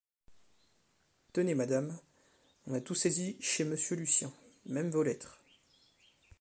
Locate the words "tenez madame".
1.31-1.95